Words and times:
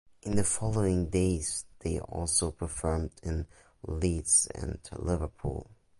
In 0.23 0.35
the 0.35 0.43
following 0.43 1.11
days 1.11 1.65
they 1.81 1.99
also 1.99 2.49
performed 2.49 3.11
in 3.21 3.45
Leeds 3.85 4.47
and 4.47 4.79
Liverpool. 4.93 5.69